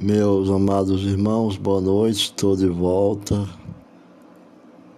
Meus 0.00 0.48
amados 0.48 1.02
irmãos, 1.02 1.56
boa 1.56 1.80
noite, 1.80 2.26
estou 2.26 2.54
de 2.54 2.68
volta 2.68 3.48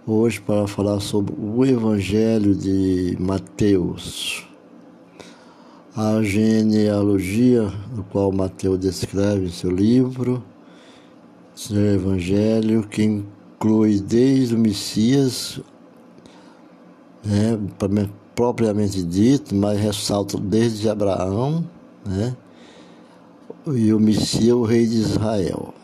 hoje 0.06 0.38
para 0.42 0.66
falar 0.66 1.00
sobre 1.00 1.34
o 1.38 1.64
Evangelho 1.64 2.54
de 2.54 3.16
Mateus. 3.18 4.46
A 5.96 6.22
genealogia, 6.22 7.62
no 7.96 8.04
qual 8.04 8.30
Mateus 8.30 8.78
descreve 8.78 9.46
em 9.46 9.50
seu 9.50 9.70
livro, 9.70 10.44
seu 11.54 11.94
Evangelho, 11.94 12.86
que 12.86 13.02
inclui 13.02 14.00
desde 14.00 14.54
o 14.54 14.58
Messias, 14.58 15.62
né, 17.24 17.58
propriamente 18.34 19.02
dito, 19.02 19.54
mas 19.54 19.80
ressalta 19.80 20.36
desde 20.36 20.90
Abraão, 20.90 21.64
né? 22.04 22.36
E 23.66 23.92
o 23.92 24.00
Messias, 24.00 24.56
o 24.56 24.62
rei 24.62 24.86
de 24.86 24.96
Israel. 24.96 25.74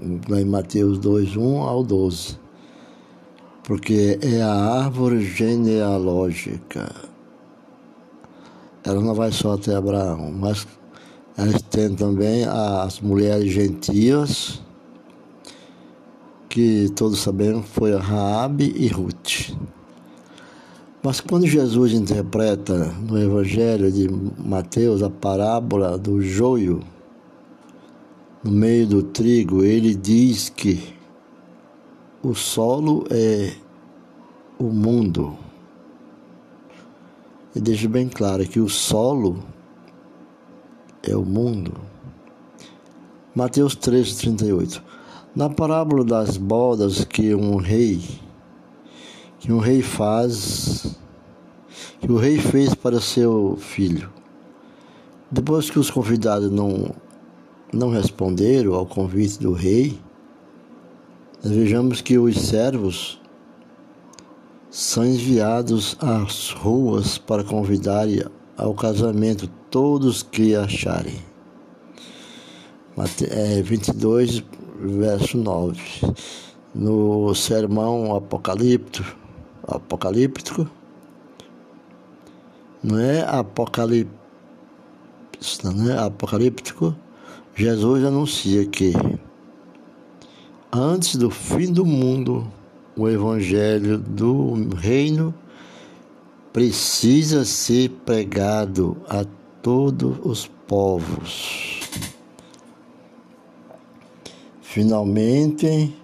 Em 0.00 0.44
Mateus 0.44 0.98
2, 0.98 1.36
1 1.36 1.62
ao 1.62 1.84
12. 1.84 2.38
Porque 3.64 4.18
é 4.22 4.40
a 4.42 4.54
árvore 4.54 5.22
genealógica. 5.22 6.90
Ela 8.84 9.00
não 9.00 9.14
vai 9.14 9.30
só 9.30 9.54
até 9.54 9.74
Abraão, 9.74 10.32
mas 10.32 10.66
ela 11.36 11.52
tem 11.70 11.94
também 11.94 12.44
as 12.44 13.00
mulheres 13.00 13.52
gentias, 13.52 14.62
que 16.48 16.88
todos 16.96 17.20
sabemos 17.20 17.66
foi 17.66 17.94
Raabe 17.96 18.72
e 18.76 18.88
Ruth. 18.88 19.52
Mas 21.08 21.22
quando 21.22 21.46
Jesus 21.46 21.94
interpreta 21.94 22.92
no 23.00 23.18
Evangelho 23.18 23.90
de 23.90 24.06
Mateus 24.46 25.02
a 25.02 25.08
parábola 25.08 25.96
do 25.96 26.20
joio 26.20 26.80
no 28.44 28.50
meio 28.50 28.86
do 28.86 29.02
trigo, 29.02 29.64
ele 29.64 29.94
diz 29.94 30.50
que 30.50 30.94
o 32.22 32.34
solo 32.34 33.06
é 33.08 33.54
o 34.58 34.64
mundo. 34.64 35.34
E 37.56 37.60
deixa 37.62 37.88
bem 37.88 38.06
claro 38.06 38.46
que 38.46 38.60
o 38.60 38.68
solo 38.68 39.42
é 41.02 41.16
o 41.16 41.24
mundo. 41.24 41.72
Mateus 43.34 43.74
13, 43.74 44.14
38. 44.14 44.84
Na 45.34 45.48
parábola 45.48 46.04
das 46.04 46.36
bodas 46.36 47.02
que 47.02 47.34
um 47.34 47.56
rei 47.56 48.27
que 49.38 49.52
um 49.52 49.58
rei 49.58 49.82
faz, 49.82 50.96
que 52.00 52.10
o 52.10 52.16
rei 52.16 52.38
fez 52.38 52.74
para 52.74 53.00
seu 53.00 53.56
filho. 53.60 54.10
Depois 55.30 55.70
que 55.70 55.78
os 55.78 55.90
convidados 55.90 56.50
não, 56.50 56.94
não 57.72 57.90
responderam 57.90 58.74
ao 58.74 58.86
convite 58.86 59.38
do 59.38 59.52
rei, 59.52 59.98
nós 61.42 61.52
vejamos 61.52 62.00
que 62.00 62.18
os 62.18 62.36
servos 62.40 63.20
são 64.70 65.06
enviados 65.06 65.96
às 66.00 66.50
ruas 66.50 67.16
para 67.16 67.44
convidar 67.44 68.06
ao 68.56 68.74
casamento 68.74 69.48
todos 69.70 70.22
que 70.22 70.54
acharem. 70.54 71.22
22, 73.64 74.38
é, 74.38 74.42
verso 74.86 75.38
9. 75.38 75.80
No 76.74 77.34
sermão 77.34 78.14
apocalíptico, 78.14 79.16
apocalíptico, 79.68 80.68
não 82.82 82.98
é 82.98 83.22
não 85.62 85.90
é 85.90 85.98
apocalíptico, 85.98 86.94
Jesus 87.54 88.04
anuncia 88.04 88.64
que 88.66 88.92
antes 90.72 91.16
do 91.16 91.30
fim 91.30 91.72
do 91.72 91.84
mundo, 91.84 92.46
o 92.96 93.08
evangelho 93.08 93.98
do 93.98 94.74
reino 94.76 95.34
precisa 96.52 97.44
ser 97.44 97.90
pregado 98.04 98.96
a 99.08 99.24
todos 99.62 100.18
os 100.24 100.46
povos. 100.66 101.80
Finalmente, 104.60 105.94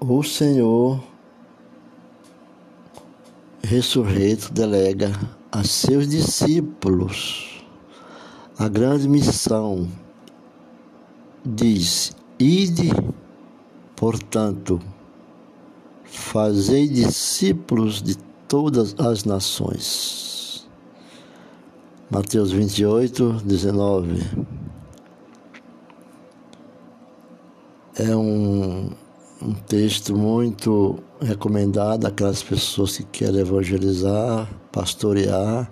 o 0.00 0.22
Senhor 0.22 1.02
ressurreto 3.62 4.52
delega 4.52 5.12
a 5.50 5.64
seus 5.64 6.08
discípulos 6.08 7.48
a 8.58 8.68
grande 8.68 9.08
missão. 9.08 9.88
Diz: 11.44 12.12
Ide, 12.38 12.90
portanto, 13.94 14.80
fazei 16.04 16.88
discípulos 16.88 18.02
de 18.02 18.16
todas 18.48 18.96
as 18.98 19.24
nações. 19.24 20.68
Mateus 22.10 22.50
28, 22.50 23.42
19. 23.44 24.22
É 27.96 28.16
um 28.16 28.90
um 29.40 29.54
texto 29.54 30.16
muito 30.16 30.98
recomendado 31.20 32.06
àquelas 32.06 32.42
pessoas 32.42 32.96
que 32.96 33.04
querem 33.04 33.40
evangelizar, 33.40 34.48
pastorear, 34.72 35.70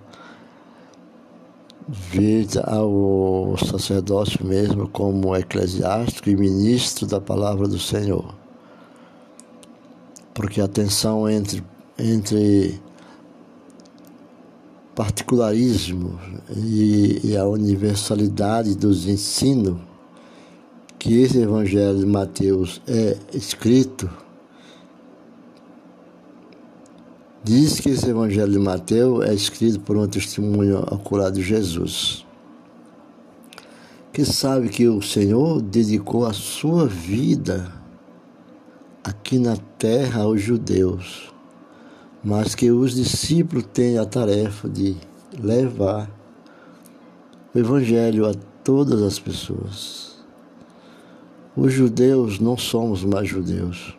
vir 1.87 2.47
ao 2.65 3.55
sacerdócio 3.57 4.45
mesmo 4.45 4.87
como 4.89 5.35
eclesiástico 5.35 6.29
e 6.29 6.35
ministro 6.35 7.05
da 7.05 7.19
palavra 7.19 7.67
do 7.67 7.79
Senhor. 7.79 8.33
Porque 10.33 10.61
a 10.61 10.67
tensão 10.67 11.29
entre, 11.29 11.63
entre 11.97 12.79
particularismo 14.95 16.19
e, 16.55 17.21
e 17.23 17.37
a 17.37 17.45
universalidade 17.45 18.75
dos 18.75 19.07
ensinos 19.07 19.86
que 21.07 21.21
esse 21.21 21.39
Evangelho 21.39 21.99
de 21.99 22.05
Mateus 22.05 22.81
é 22.85 23.15
escrito, 23.33 24.09
diz 27.41 27.79
que 27.79 27.91
esse 27.91 28.09
Evangelho 28.09 28.51
de 28.51 28.59
Mateus 28.59 29.23
é 29.25 29.33
escrito 29.33 29.79
por 29.79 29.95
um 29.95 30.05
testemunho 30.05 30.79
ocular 30.79 31.31
de 31.31 31.41
Jesus, 31.41 32.25
que 34.11 34.25
sabe 34.25 34.67
que 34.67 34.85
o 34.89 35.01
Senhor 35.01 35.61
dedicou 35.61 36.25
a 36.25 36.33
sua 36.33 36.85
vida 36.85 37.71
aqui 39.01 39.39
na 39.39 39.55
terra 39.77 40.23
aos 40.23 40.41
judeus, 40.41 41.33
mas 42.21 42.53
que 42.53 42.69
os 42.69 42.93
discípulos 42.93 43.63
têm 43.73 43.97
a 43.97 44.05
tarefa 44.05 44.67
de 44.67 44.97
levar 45.39 46.11
o 47.55 47.57
Evangelho 47.57 48.27
a 48.27 48.33
todas 48.61 49.01
as 49.01 49.17
pessoas. 49.17 50.06
Os 51.59 51.73
judeus 51.73 52.39
não 52.39 52.55
somos 52.55 53.03
mais 53.03 53.27
judeus. 53.27 53.97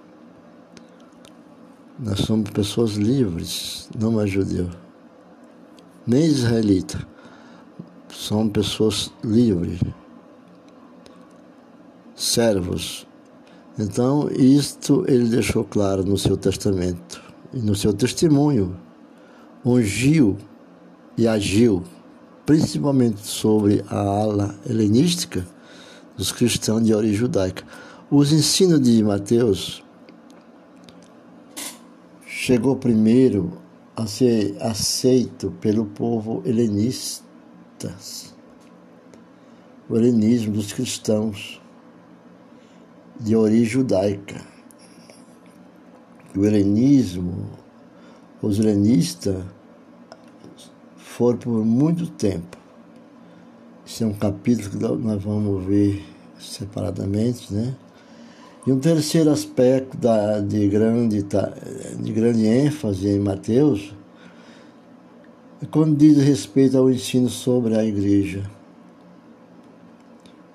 Nós 1.99 2.21
somos 2.21 2.51
pessoas 2.51 2.93
livres, 2.93 3.89
não 3.99 4.13
mais 4.13 4.31
judeus. 4.31 4.71
Nem 6.07 6.25
israelita. 6.25 7.05
São 8.15 8.49
pessoas 8.49 9.11
livres. 9.25 9.81
Servos. 12.15 13.05
Então, 13.77 14.31
isto 14.31 15.05
ele 15.09 15.29
deixou 15.29 15.65
claro 15.65 16.05
no 16.05 16.17
seu 16.17 16.37
testamento 16.37 17.21
e 17.53 17.59
no 17.59 17.75
seu 17.75 17.93
testemunho. 17.93 18.77
Ungiu 19.67 20.39
e 21.17 21.27
agiu, 21.27 21.83
principalmente 22.47 23.27
sobre 23.27 23.85
a 23.89 23.99
ala 23.99 24.55
helenística 24.65 25.45
dos 26.19 26.33
cristãos 26.33 26.85
de 26.85 26.93
origem 26.93 27.17
judaica. 27.17 27.65
Os 28.11 28.33
ensinos 28.33 28.83
de 28.83 29.03
Mateus 29.05 29.85
chegou 32.27 32.75
primeiro 32.75 33.53
a 33.95 34.05
ser 34.07 34.57
aceito 34.61 35.53
pelo 35.61 35.87
povo 35.87 36.43
helenista, 36.45 37.25
o 39.89 39.97
helenismo 39.97 40.55
dos 40.55 40.73
cristãos 40.73 41.61
de 43.21 43.37
origem 43.37 43.65
judaica. 43.65 44.43
O 46.37 46.45
helenismo, 46.45 47.49
os 48.43 48.59
helenistas 48.59 49.45
foram 50.97 51.39
por 51.39 51.65
muito 51.65 52.07
tempo 52.11 52.58
esse 53.89 54.05
é 54.05 54.07
um 54.07 54.13
capítulo 54.13 54.69
que 54.69 54.77
nós 55.03 55.23
vamos 55.23 55.65
ver 55.65 56.05
separadamente, 56.39 57.53
né? 57.55 57.75
E 58.67 58.71
um 58.71 58.79
terceiro 58.79 59.31
aspecto 59.31 59.97
da, 59.97 60.41
de, 60.41 60.69
grande, 60.69 61.25
de 61.99 62.13
grande 62.13 62.45
ênfase 62.47 63.09
em 63.09 63.19
Mateus 63.19 63.95
é 65.63 65.67
quando 65.67 65.97
diz 65.97 66.19
respeito 66.19 66.77
ao 66.77 66.91
ensino 66.91 67.31
sobre 67.31 67.79
a 67.79 67.83
igreja. 67.83 68.43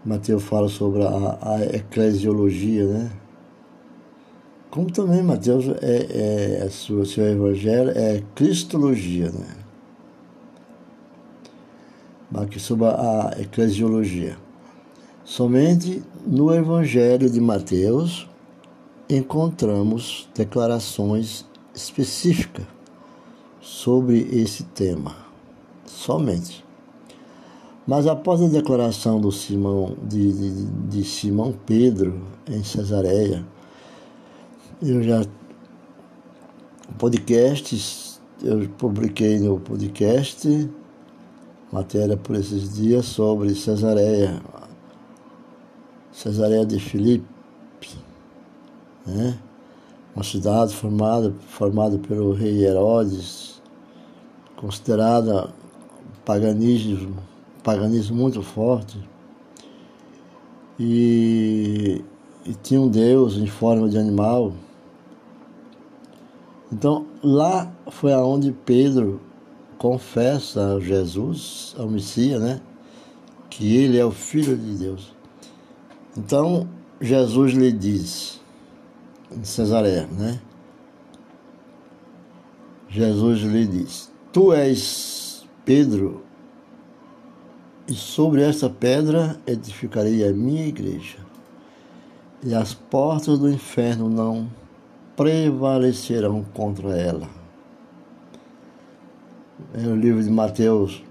Mateus 0.05 0.43
fala 0.43 0.69
sobre 0.69 1.01
a, 1.01 1.39
a 1.41 1.65
eclesiologia, 1.75 2.85
né? 2.85 3.11
Como 4.69 4.91
também 4.91 5.23
Mateus 5.23 5.65
é, 5.81 6.65
é 6.65 6.69
sua, 6.69 7.03
seu 7.03 7.25
evangelho 7.25 7.89
é 7.95 8.21
cristologia, 8.35 9.31
né? 9.31 9.62
Sobre 12.57 12.87
a 12.87 13.35
eclesiologia. 13.39 14.37
Somente 15.23 16.03
no 16.25 16.53
evangelho 16.53 17.29
de 17.29 17.39
Mateus 17.39 18.27
encontramos 19.07 20.27
declarações 20.33 21.45
específicas 21.75 22.65
sobre 23.61 24.27
esse 24.31 24.63
tema. 24.63 25.15
Somente. 25.85 26.65
Mas 27.85 28.07
após 28.07 28.41
a 28.41 28.47
declaração 28.47 29.19
do 29.21 29.31
Simão, 29.31 29.95
de, 30.03 30.33
de, 30.33 30.65
de 30.89 31.03
Simão 31.03 31.53
Pedro 31.65 32.21
em 32.49 32.63
Cesareia, 32.63 33.45
eu 34.81 35.03
já 35.03 35.23
podcasts, 36.97 38.19
eu 38.41 38.67
publiquei 38.77 39.39
no 39.39 39.59
podcast 39.59 40.47
matéria 41.73 42.15
por 42.15 42.35
esses 42.35 42.75
dias 42.75 43.05
sobre 43.05 43.55
Cesareia, 43.55 44.39
Cesareia 46.11 46.65
de 46.65 46.79
Filipe, 46.79 47.25
né? 49.05 49.37
uma 50.15 50.23
cidade 50.23 50.75
formada, 50.75 51.33
formada 51.47 51.97
pelo 51.97 52.31
rei 52.31 52.63
Herodes, 52.63 53.59
considerada 54.55 55.49
paganismo, 56.23 57.17
paganismo 57.63 58.15
muito 58.15 58.43
forte. 58.43 58.97
E, 60.79 62.03
e 62.45 62.53
tinha 62.61 62.79
um 62.79 62.87
Deus 62.87 63.35
em 63.37 63.47
forma 63.47 63.89
de 63.89 63.97
animal 63.97 64.53
então, 66.73 67.05
lá 67.21 67.71
foi 67.91 68.11
aonde 68.11 68.51
Pedro 68.51 69.21
confessa 69.77 70.75
a 70.75 70.79
Jesus, 70.79 71.75
ao 71.77 71.87
Messias, 71.87 72.41
né? 72.41 72.61
Que 73.49 73.75
ele 73.77 73.97
é 73.97 74.05
o 74.05 74.11
Filho 74.11 74.57
de 74.57 74.75
Deus. 74.75 75.13
Então, 76.17 76.67
Jesus 77.01 77.53
lhe 77.53 77.71
diz, 77.71 78.39
em 79.31 79.43
Cesareia, 79.43 80.07
né? 80.07 80.39
Jesus 82.87 83.41
lhe 83.41 83.65
diz: 83.65 84.11
Tu 84.31 84.53
és 84.53 85.45
Pedro, 85.65 86.23
e 87.87 87.93
sobre 87.93 88.43
esta 88.43 88.69
pedra 88.69 89.39
edificarei 89.47 90.27
a 90.27 90.31
minha 90.31 90.67
igreja, 90.67 91.17
e 92.43 92.53
as 92.53 92.73
portas 92.73 93.39
do 93.39 93.49
inferno 93.49 94.07
não 94.09 94.47
prevalecerão 95.15 96.43
contra 96.53 96.97
ela. 96.97 97.42
É 99.75 99.87
o 99.87 99.95
livro 99.95 100.21
de 100.21 100.29
Mateus, 100.29 101.01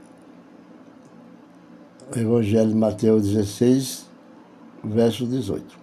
Evangelho 2.15 2.69
de 2.69 2.77
Mateus 2.77 3.25
16, 3.25 4.07
verso 4.85 5.27
18. 5.27 5.77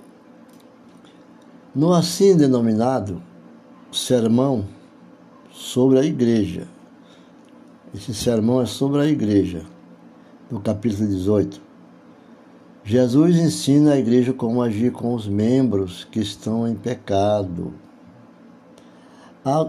No 1.75 1.93
assim 1.93 2.37
denominado 2.37 3.21
sermão 3.91 4.63
sobre 5.51 5.99
a 5.99 6.05
igreja, 6.05 6.69
esse 7.93 8.13
sermão 8.13 8.61
é 8.61 8.65
sobre 8.65 9.01
a 9.01 9.05
igreja, 9.07 9.65
no 10.49 10.61
capítulo 10.61 11.05
18. 11.09 11.61
Jesus 12.85 13.35
ensina 13.35 13.91
a 13.91 13.99
igreja 13.99 14.31
como 14.31 14.61
agir 14.61 14.93
com 14.93 15.13
os 15.13 15.27
membros 15.27 16.05
que 16.09 16.21
estão 16.21 16.65
em 16.65 16.75
pecado, 16.75 17.73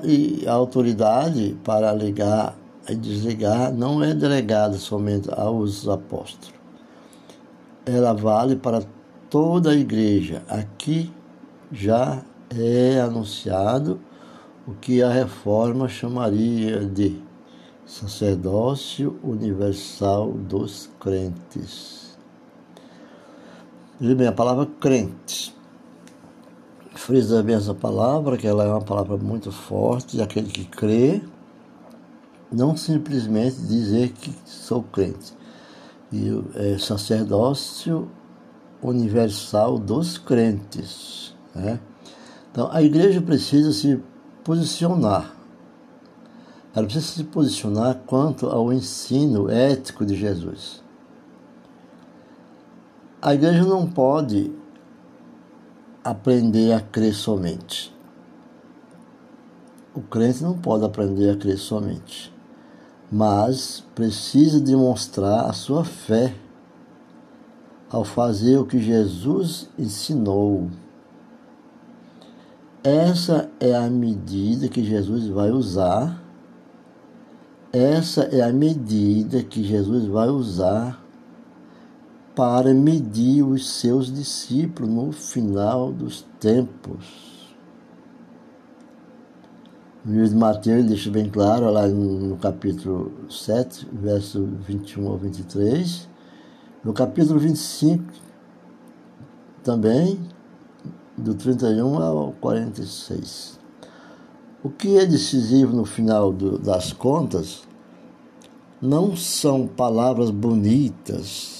e 0.05 0.47
a 0.47 0.53
autoridade 0.53 1.59
para 1.65 1.93
ligar 1.93 2.57
e 2.89 2.95
desligar 2.95 3.73
não 3.73 4.03
é 4.03 4.15
delegada 4.15 4.77
somente 4.79 5.29
aos 5.33 5.89
apóstolos. 5.89 6.55
Ela 7.85 8.13
vale 8.13 8.57
para 8.57 8.83
toda 9.29 9.71
a 9.71 9.75
igreja. 9.75 10.43
Aqui 10.49 11.13
já 11.73 12.23
é 12.51 13.01
anunciado 13.01 14.01
o 14.67 14.73
que 14.75 15.03
a 15.03 15.11
reforma 15.11 15.89
chamaria 15.89 16.85
de 16.85 17.23
sacerdócio 17.87 19.19
universal 19.23 20.33
dos 20.33 20.89
crentes. 21.01 22.19
Veja 23.99 24.15
bem, 24.15 24.27
a 24.27 24.33
palavra 24.33 24.67
crentes 24.81 25.53
frisa 27.01 27.43
bem 27.43 27.57
essa 27.57 27.75
palavra, 27.75 28.37
que 28.37 28.47
ela 28.47 28.63
é 28.63 28.69
uma 28.69 28.81
palavra 28.81 29.17
muito 29.17 29.51
forte, 29.51 30.21
aquele 30.21 30.49
que 30.49 30.65
crê, 30.65 31.23
não 32.53 32.77
simplesmente 32.77 33.57
dizer 33.57 34.11
que 34.13 34.35
sou 34.45 34.83
crente. 34.83 35.35
E 36.13 36.29
é 36.55 36.79
sacerdócio 36.79 38.11
universal 38.83 39.79
dos 39.79 40.19
crentes. 40.19 41.35
Né? 41.55 41.79
Então, 42.51 42.69
a 42.73 42.83
igreja 42.83 43.21
precisa 43.21 43.73
se 43.73 44.03
posicionar. 44.43 45.35
Ela 46.75 46.87
precisa 46.87 47.15
se 47.15 47.25
posicionar 47.25 48.01
quanto 48.07 48.47
ao 48.47 48.73
ensino 48.73 49.51
ético 49.51 50.05
de 50.07 50.17
Jesus. 50.17 50.83
A 53.21 53.35
igreja 53.35 53.65
não 53.65 53.87
pode 53.87 54.53
aprender 56.03 56.73
a 56.73 56.81
crer 56.81 57.15
somente. 57.15 57.95
O 59.95 60.01
crente 60.01 60.43
não 60.43 60.57
pode 60.57 60.85
aprender 60.85 61.31
a 61.31 61.37
crer 61.37 61.59
somente, 61.59 62.33
mas 63.11 63.85
precisa 63.95 64.61
demonstrar 64.61 65.47
a 65.47 65.53
sua 65.53 65.85
fé 65.85 66.35
ao 67.91 68.05
fazer 68.05 68.57
o 68.57 68.65
que 68.65 68.79
Jesus 68.79 69.69
ensinou. 69.77 70.71
Essa 72.85 73.51
é 73.59 73.75
a 73.75 73.91
medida 73.91 74.69
que 74.69 74.85
Jesus 74.85 75.27
vai 75.27 75.51
usar. 75.51 76.23
Essa 77.73 78.23
é 78.23 78.43
a 78.43 78.53
medida 78.53 79.43
que 79.43 79.63
Jesus 79.63 80.07
vai 80.07 80.29
usar 80.29 81.05
para 82.35 82.73
medir 82.73 83.43
os 83.43 83.69
seus 83.69 84.13
discípulos 84.13 84.91
no 84.91 85.13
final 85.13 85.93
dos 85.93 86.25
tempos. 86.39 87.30
Livro 90.03 90.31
de 90.31 90.35
Mateus 90.35 90.87
deixa 90.87 91.11
bem 91.11 91.29
claro, 91.29 91.71
lá 91.71 91.87
no 91.87 92.35
capítulo 92.39 93.13
7, 93.29 93.87
verso 93.93 94.49
21 94.67 95.07
ao 95.07 95.19
23. 95.19 96.09
No 96.83 96.95
capítulo 96.95 97.39
25, 97.39 98.03
também, 99.63 100.19
do 101.19 101.35
31 101.35 101.99
ao 102.01 102.33
46. 102.41 103.61
O 104.65 104.71
que 104.71 104.97
é 104.97 105.05
decisivo 105.05 105.77
no 105.77 105.85
final 105.85 106.33
do, 106.33 106.59
das 106.59 106.95
contas 106.95 107.63
não 108.81 109.15
são 109.15 109.67
palavras 109.67 110.31
bonitas, 110.31 111.60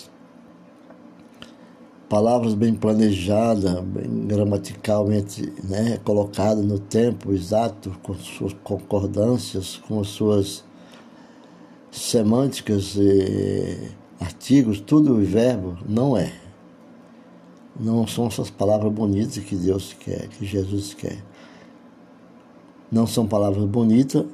palavras 2.11 2.55
bem 2.55 2.75
planejadas, 2.75 3.81
bem 3.85 4.27
gramaticalmente 4.27 5.53
né, 5.63 5.97
colocadas 6.05 6.67
no 6.67 6.77
tempo 6.77 7.33
exato, 7.33 7.97
com 8.03 8.15
suas 8.15 8.53
concordâncias, 8.65 9.77
com 9.77 10.03
suas 10.03 10.65
semânticas, 11.89 12.97
artigos, 14.19 14.81
tudo 14.81 15.25
verbo, 15.25 15.79
não 15.89 16.17
é. 16.17 16.33
Não 17.79 18.05
são 18.09 18.27
essas 18.27 18.51
palavras 18.51 18.93
bonitas 18.93 19.39
que 19.39 19.55
Deus 19.55 19.95
quer, 19.99 20.27
que 20.31 20.45
Jesus 20.45 20.93
quer. 20.93 21.25
Não 22.91 23.07
são 23.07 23.25
palavras 23.25 23.65
bonitas 23.67 24.25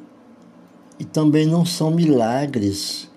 e 0.98 1.04
também 1.04 1.46
não 1.46 1.66
são 1.66 1.90
milagres 1.90 3.10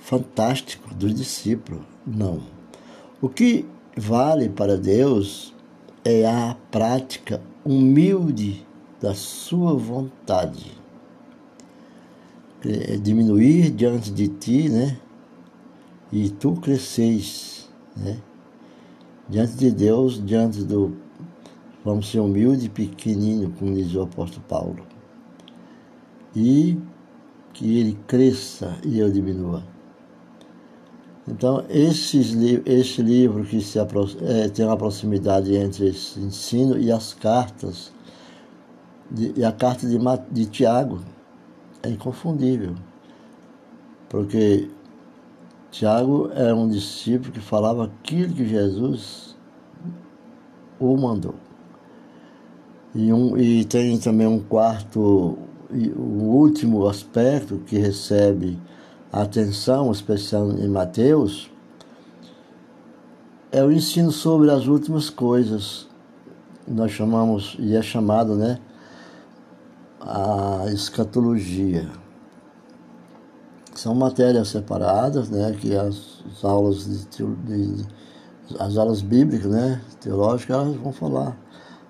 fantásticos 0.00 0.92
dos 0.96 1.14
discípulos, 1.14 1.82
não. 2.04 2.61
O 3.22 3.28
que 3.28 3.64
vale 3.96 4.48
para 4.48 4.76
Deus 4.76 5.54
é 6.04 6.26
a 6.26 6.56
prática 6.72 7.40
humilde 7.64 8.66
da 9.00 9.14
sua 9.14 9.74
vontade. 9.74 10.72
É 12.64 12.96
diminuir 12.96 13.70
diante 13.70 14.10
de 14.10 14.26
ti, 14.26 14.68
né? 14.68 14.98
E 16.10 16.30
tu 16.30 16.54
cresceis, 16.54 17.70
né? 17.96 18.18
Diante 19.28 19.54
de 19.54 19.70
Deus, 19.70 20.20
diante 20.24 20.64
do. 20.64 20.96
Vamos 21.84 22.10
ser 22.10 22.18
humilde 22.18 22.66
e 22.66 22.68
pequenino, 22.68 23.52
como 23.56 23.72
diz 23.72 23.94
o 23.94 24.02
apóstolo 24.02 24.44
Paulo. 24.48 24.84
E 26.34 26.76
que 27.52 27.78
ele 27.78 27.96
cresça 28.04 28.76
e 28.84 28.98
eu 28.98 29.08
diminua. 29.08 29.71
Então, 31.26 31.64
esses, 31.68 32.34
esse 32.66 33.00
livro 33.00 33.44
que 33.44 33.60
se 33.60 33.78
é, 33.78 34.48
tem 34.48 34.66
uma 34.66 34.76
proximidade 34.76 35.54
entre 35.54 35.88
esse 35.88 36.18
ensino 36.18 36.76
e 36.78 36.90
as 36.90 37.14
cartas, 37.14 37.92
de, 39.08 39.32
e 39.36 39.44
a 39.44 39.52
carta 39.52 39.86
de, 39.86 39.98
de 40.30 40.46
Tiago, 40.46 41.00
é 41.82 41.90
inconfundível. 41.90 42.74
Porque 44.08 44.68
Tiago 45.70 46.28
era 46.34 46.54
um 46.54 46.68
discípulo 46.68 47.32
que 47.32 47.40
falava 47.40 47.84
aquilo 47.84 48.34
que 48.34 48.46
Jesus 48.46 49.36
o 50.80 50.96
mandou. 50.96 51.36
E, 52.94 53.12
um, 53.12 53.36
e 53.38 53.64
tem 53.64 53.96
também 53.98 54.26
um 54.26 54.40
quarto, 54.40 55.38
o 55.96 56.02
último 56.02 56.86
aspecto 56.86 57.58
que 57.64 57.78
recebe 57.78 58.58
atenção 59.12 59.92
especial 59.92 60.50
em 60.52 60.68
Mateus 60.68 61.50
é 63.50 63.62
o 63.62 63.70
ensino 63.70 64.10
sobre 64.10 64.50
as 64.50 64.66
últimas 64.66 65.10
coisas. 65.10 65.86
Nós 66.66 66.92
chamamos, 66.92 67.54
e 67.58 67.76
é 67.76 67.82
chamado, 67.82 68.34
né, 68.34 68.58
a 70.00 70.64
escatologia. 70.72 71.90
São 73.74 73.94
matérias 73.94 74.48
separadas, 74.48 75.28
né, 75.28 75.54
que 75.60 75.76
as, 75.76 76.22
as 76.32 76.44
aulas 76.44 76.86
de, 76.86 77.24
de, 77.24 77.86
as 78.58 78.78
aulas 78.78 79.02
bíblicas, 79.02 79.50
né, 79.50 79.82
teológicas, 80.00 80.56
elas 80.56 80.76
vão 80.76 80.92
falar 80.92 81.36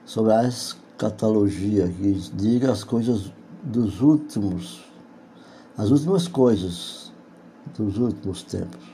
sobre 0.04 0.32
a 0.32 0.48
escatologia, 0.48 1.86
que 1.86 2.12
diga 2.34 2.72
as 2.72 2.82
coisas 2.82 3.32
dos 3.62 4.00
últimos, 4.00 4.82
as 5.76 5.90
últimas 5.90 6.26
coisas 6.26 7.01
dos 7.76 7.98
últimos 7.98 8.42
tempos, 8.42 8.84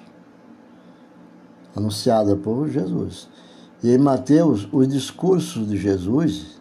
anunciada 1.75 2.37
por 2.37 2.69
Jesus. 2.69 3.29
E 3.83 3.91
em 3.91 3.99
Mateus, 3.99 4.69
os 4.73 4.89
discursos 4.89 5.69
de 5.69 5.77
Jesus 5.77 6.59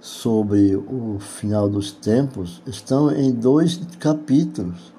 sobre 0.00 0.76
o 0.76 1.18
final 1.18 1.68
dos 1.68 1.92
tempos 1.92 2.62
estão 2.66 3.10
em 3.10 3.30
dois 3.30 3.76
capítulos 3.98 4.94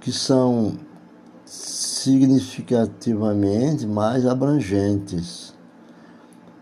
que 0.00 0.10
são 0.10 0.76
significativamente 1.44 3.86
mais 3.86 4.26
abrangentes 4.26 5.54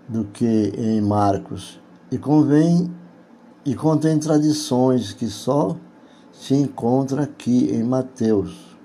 do 0.09 0.25
que 0.25 0.73
em 0.77 1.01
Marcos 1.01 1.81
e 2.11 2.19
convém 2.19 2.93
e 3.65 3.75
contém 3.75 4.19
tradições 4.19 5.13
que 5.13 5.27
só 5.27 5.77
se 6.39 6.55
encontra 6.55 7.23
aqui 7.23 7.71
em 7.73 7.83
Mateus, 7.83 8.77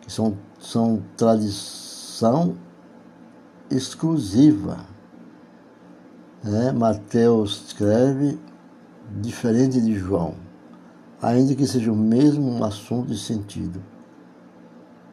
que 0.00 0.12
são, 0.12 0.36
são 0.58 1.02
tradição 1.16 2.56
exclusiva. 3.70 4.86
Né? 6.42 6.72
Mateus 6.72 7.64
escreve 7.66 8.38
diferente 9.20 9.80
de 9.80 9.94
João, 9.94 10.34
ainda 11.20 11.54
que 11.54 11.66
seja 11.66 11.92
o 11.92 11.96
mesmo 11.96 12.64
assunto 12.64 13.12
e 13.12 13.18
sentido, 13.18 13.82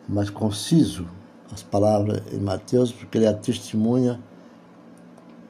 mas 0.08 0.30
conciso 0.30 1.08
as 1.52 1.64
palavras 1.64 2.22
em 2.32 2.40
Mateus, 2.40 2.92
porque 2.92 3.18
ele 3.18 3.26
é 3.26 3.30
a 3.30 3.34
testemunha 3.34 4.20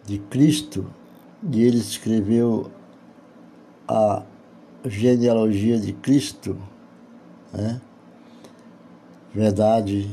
de 0.06 0.18
Cristo 0.18 0.90
e 1.52 1.62
ele 1.62 1.78
escreveu 1.78 2.72
a 3.88 4.24
genealogia 4.86 5.80
de 5.80 5.94
Cristo, 5.94 6.58
né? 7.54 7.82
verdade 9.34 10.10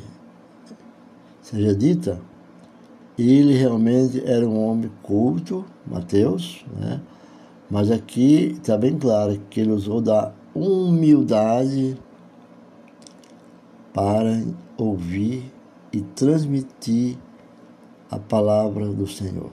seja 1.43 1.75
dita, 1.75 2.21
ele 3.17 3.55
realmente 3.55 4.23
era 4.27 4.47
um 4.47 4.63
homem 4.67 4.91
culto, 5.03 5.65
Mateus, 5.87 6.65
né? 6.77 7.01
mas 7.71 7.91
aqui 7.91 8.57
está 8.59 8.77
bem 8.77 8.99
claro 8.99 9.41
que 9.49 9.61
ele 9.61 9.71
usou 9.71 10.01
da 10.01 10.33
humildade 10.55 11.97
para 13.95 14.43
ouvir 14.77 15.53
e 15.93 16.01
transmitir 16.01 17.17
a 18.11 18.19
palavra 18.19 18.87
do 18.89 19.07
Senhor. 19.07 19.51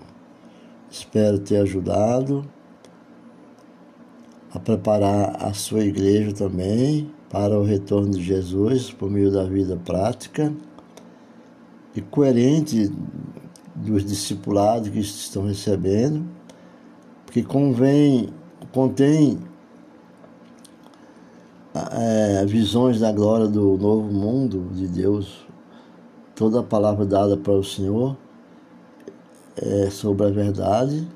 Espero 0.90 1.40
ter 1.40 1.58
ajudado 1.58 2.46
a 4.54 4.60
preparar 4.60 5.36
a 5.44 5.52
sua 5.54 5.84
igreja 5.84 6.32
também 6.32 7.12
para 7.30 7.58
o 7.58 7.64
retorno 7.64 8.12
de 8.12 8.22
Jesus 8.22 8.92
por 8.92 9.10
meio 9.10 9.32
da 9.32 9.44
vida 9.44 9.76
prática 9.84 10.54
e 11.96 12.02
coerente 12.02 12.92
dos 13.76 14.06
discipulados 14.06 14.90
que 14.90 15.00
estão 15.00 15.48
recebendo, 15.48 16.24
porque 17.26 17.42
convém, 17.42 18.30
contém 18.72 19.40
é, 21.92 22.46
visões 22.46 23.00
da 23.00 23.12
glória 23.12 23.48
do 23.48 23.76
novo 23.78 24.12
mundo 24.12 24.70
de 24.74 24.88
Deus, 24.88 25.48
toda 26.36 26.60
a 26.60 26.64
palavra 26.64 27.06
dada 27.06 27.36
para 27.36 27.54
o 27.54 27.64
Senhor 27.64 28.16
é 29.56 29.90
sobre 29.90 30.28
a 30.28 30.30
verdade 30.30 31.08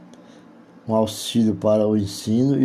um 0.88 0.96
auxílio 0.96 1.53
para 1.56 1.86
o 1.86 1.98
ensino 1.98 2.56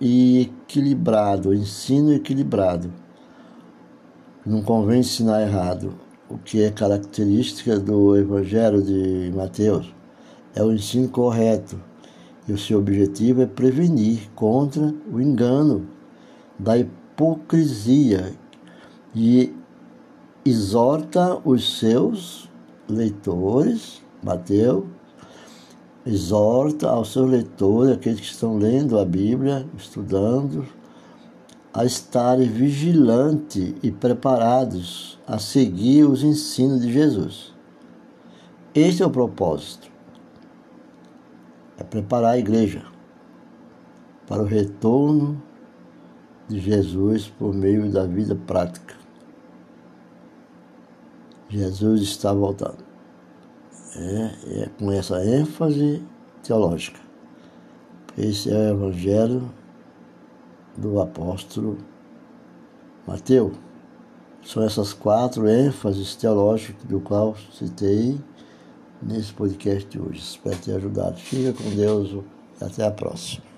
e, 0.00 0.40
equilibrado, 0.40 1.52
ensino 1.52 2.12
equilibrado. 2.12 2.92
Não 4.46 4.62
convém 4.62 5.00
ensinar 5.00 5.42
errado, 5.42 5.94
o 6.28 6.38
que 6.38 6.62
é 6.62 6.70
característica 6.70 7.78
do 7.78 8.16
Evangelho 8.16 8.82
de 8.82 9.32
Mateus. 9.34 9.92
É 10.54 10.62
o 10.62 10.72
ensino 10.72 11.08
correto 11.08 11.80
e 12.46 12.52
o 12.52 12.58
seu 12.58 12.78
objetivo 12.78 13.42
é 13.42 13.46
prevenir 13.46 14.30
contra 14.34 14.94
o 15.10 15.20
engano 15.20 15.88
da 16.58 16.78
hipocrisia 16.78 18.32
e 19.14 19.54
exorta 20.44 21.40
os 21.44 21.78
seus 21.78 22.48
leitores, 22.88 24.02
Mateus, 24.22 24.84
exorta 26.04 26.88
aos 26.88 27.12
seus 27.12 27.30
leitores, 27.30 27.94
aqueles 27.94 28.20
que 28.20 28.26
estão 28.26 28.58
lendo 28.58 28.98
a 28.98 29.04
Bíblia, 29.04 29.66
estudando, 29.76 30.66
a 31.72 31.84
estarem 31.84 32.48
vigilantes 32.48 33.74
e 33.82 33.90
preparados 33.90 35.18
a 35.26 35.38
seguir 35.38 36.04
os 36.04 36.22
ensinos 36.22 36.82
de 36.82 36.92
Jesus. 36.92 37.54
Este 38.74 39.02
é 39.02 39.06
o 39.06 39.10
propósito. 39.10 39.90
É 41.78 41.84
preparar 41.84 42.32
a 42.32 42.38
igreja 42.38 42.84
para 44.26 44.42
o 44.42 44.46
retorno 44.46 45.42
de 46.48 46.60
Jesus 46.60 47.28
por 47.28 47.54
meio 47.54 47.90
da 47.90 48.04
vida 48.04 48.34
prática. 48.34 48.94
Jesus 51.48 52.02
está 52.02 52.32
voltando 52.32 52.91
é, 53.96 54.62
é 54.62 54.68
com 54.78 54.90
essa 54.90 55.24
ênfase 55.24 56.02
teológica. 56.42 57.00
Esse 58.16 58.50
é 58.50 58.54
o 58.54 58.74
Evangelho 58.74 59.50
do 60.76 61.00
apóstolo 61.00 61.78
Mateus. 63.06 63.56
São 64.44 64.62
essas 64.62 64.92
quatro 64.92 65.48
ênfases 65.48 66.16
teológicas 66.16 66.84
do 66.84 67.00
qual 67.00 67.36
citei 67.52 68.18
nesse 69.00 69.32
podcast 69.32 69.88
de 69.88 70.00
hoje. 70.00 70.18
Espero 70.18 70.58
ter 70.58 70.76
ajudado. 70.76 71.16
Fica 71.16 71.52
com 71.52 71.70
Deus 71.70 72.10
e 72.60 72.64
até 72.64 72.84
a 72.84 72.90
próxima. 72.90 73.51